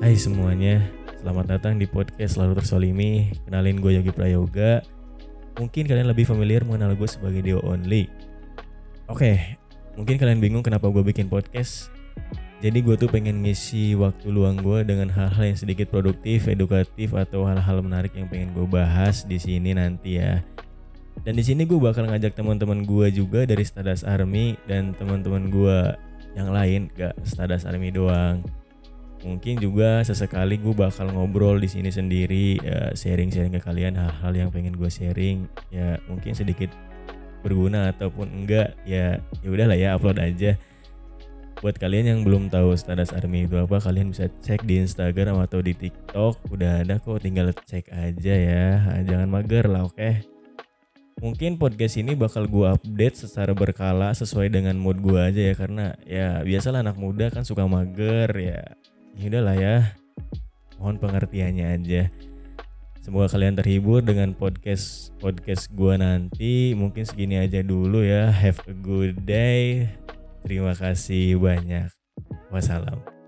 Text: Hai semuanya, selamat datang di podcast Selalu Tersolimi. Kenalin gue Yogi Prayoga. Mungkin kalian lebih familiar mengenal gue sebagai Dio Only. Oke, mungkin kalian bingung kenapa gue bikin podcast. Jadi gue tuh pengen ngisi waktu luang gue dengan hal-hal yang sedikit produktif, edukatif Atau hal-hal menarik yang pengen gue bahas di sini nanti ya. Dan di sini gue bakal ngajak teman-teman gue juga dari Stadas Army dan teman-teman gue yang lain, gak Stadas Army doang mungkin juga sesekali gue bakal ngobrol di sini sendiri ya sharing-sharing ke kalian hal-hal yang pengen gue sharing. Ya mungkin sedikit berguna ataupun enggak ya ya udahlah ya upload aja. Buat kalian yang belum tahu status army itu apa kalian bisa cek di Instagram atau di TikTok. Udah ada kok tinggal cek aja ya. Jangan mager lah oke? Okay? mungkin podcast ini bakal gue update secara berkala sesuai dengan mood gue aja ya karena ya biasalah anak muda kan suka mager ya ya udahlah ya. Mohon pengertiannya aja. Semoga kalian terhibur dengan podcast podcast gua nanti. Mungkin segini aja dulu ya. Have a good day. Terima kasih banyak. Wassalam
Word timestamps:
Hai 0.00 0.16
semuanya, 0.16 0.80
selamat 1.20 1.60
datang 1.60 1.76
di 1.76 1.84
podcast 1.84 2.40
Selalu 2.40 2.56
Tersolimi. 2.56 3.36
Kenalin 3.44 3.84
gue 3.84 4.00
Yogi 4.00 4.08
Prayoga. 4.16 4.80
Mungkin 5.60 5.84
kalian 5.84 6.08
lebih 6.08 6.24
familiar 6.24 6.64
mengenal 6.64 6.96
gue 6.96 7.04
sebagai 7.04 7.44
Dio 7.44 7.60
Only. 7.60 8.08
Oke, 9.12 9.60
mungkin 10.00 10.16
kalian 10.16 10.40
bingung 10.40 10.64
kenapa 10.64 10.88
gue 10.88 11.04
bikin 11.04 11.28
podcast. 11.28 11.92
Jadi 12.64 12.80
gue 12.80 12.96
tuh 12.96 13.12
pengen 13.12 13.44
ngisi 13.44 13.92
waktu 13.92 14.32
luang 14.32 14.64
gue 14.64 14.88
dengan 14.88 15.12
hal-hal 15.12 15.52
yang 15.52 15.60
sedikit 15.60 15.92
produktif, 15.92 16.48
edukatif 16.48 17.12
Atau 17.12 17.44
hal-hal 17.44 17.84
menarik 17.84 18.16
yang 18.16 18.24
pengen 18.32 18.56
gue 18.56 18.64
bahas 18.64 19.28
di 19.28 19.36
sini 19.36 19.76
nanti 19.76 20.16
ya. 20.16 20.40
Dan 21.28 21.36
di 21.36 21.44
sini 21.44 21.68
gue 21.68 21.76
bakal 21.76 22.08
ngajak 22.08 22.40
teman-teman 22.40 22.88
gue 22.88 23.12
juga 23.12 23.44
dari 23.44 23.68
Stadas 23.68 24.08
Army 24.08 24.56
dan 24.64 24.96
teman-teman 24.96 25.52
gue 25.52 25.92
yang 26.40 26.48
lain, 26.48 26.88
gak 26.96 27.20
Stadas 27.20 27.68
Army 27.68 27.92
doang 27.92 28.40
mungkin 29.20 29.60
juga 29.60 30.00
sesekali 30.02 30.56
gue 30.56 30.72
bakal 30.72 31.12
ngobrol 31.12 31.60
di 31.60 31.68
sini 31.68 31.92
sendiri 31.92 32.56
ya 32.60 32.92
sharing-sharing 32.96 33.52
ke 33.56 33.60
kalian 33.60 33.96
hal-hal 33.96 34.32
yang 34.32 34.48
pengen 34.48 34.76
gue 34.76 34.88
sharing. 34.88 35.48
Ya 35.68 36.00
mungkin 36.08 36.32
sedikit 36.32 36.72
berguna 37.40 37.92
ataupun 37.92 38.44
enggak 38.44 38.76
ya 38.84 39.20
ya 39.44 39.48
udahlah 39.48 39.76
ya 39.76 39.96
upload 39.96 40.20
aja. 40.20 40.56
Buat 41.60 41.76
kalian 41.76 42.06
yang 42.08 42.20
belum 42.24 42.48
tahu 42.48 42.72
status 42.72 43.12
army 43.12 43.44
itu 43.44 43.60
apa 43.60 43.84
kalian 43.84 44.16
bisa 44.16 44.32
cek 44.40 44.64
di 44.64 44.80
Instagram 44.80 45.44
atau 45.44 45.60
di 45.60 45.76
TikTok. 45.76 46.40
Udah 46.48 46.80
ada 46.80 46.96
kok 46.96 47.20
tinggal 47.20 47.52
cek 47.52 47.92
aja 47.92 48.34
ya. 48.34 48.66
Jangan 49.04 49.28
mager 49.28 49.68
lah 49.68 49.84
oke? 49.84 49.96
Okay? 49.96 50.24
mungkin 51.20 51.60
podcast 51.60 52.00
ini 52.00 52.16
bakal 52.16 52.48
gue 52.48 52.64
update 52.64 53.28
secara 53.28 53.52
berkala 53.52 54.16
sesuai 54.16 54.48
dengan 54.48 54.72
mood 54.80 55.04
gue 55.04 55.20
aja 55.20 55.52
ya 55.52 55.54
karena 55.54 55.92
ya 56.08 56.40
biasalah 56.40 56.80
anak 56.80 56.96
muda 56.96 57.28
kan 57.28 57.44
suka 57.44 57.68
mager 57.68 58.32
ya 58.40 58.64
ya 59.16 59.26
udahlah 59.30 59.56
ya. 59.56 59.76
Mohon 60.80 60.96
pengertiannya 61.02 61.66
aja. 61.76 62.02
Semoga 63.00 63.32
kalian 63.32 63.56
terhibur 63.56 64.04
dengan 64.04 64.36
podcast 64.36 65.16
podcast 65.18 65.72
gua 65.72 65.96
nanti. 65.96 66.76
Mungkin 66.76 67.08
segini 67.08 67.40
aja 67.40 67.64
dulu 67.64 68.04
ya. 68.04 68.28
Have 68.28 68.60
a 68.68 68.76
good 68.76 69.24
day. 69.24 69.88
Terima 70.44 70.76
kasih 70.76 71.40
banyak. 71.40 71.88
Wassalam 72.50 73.19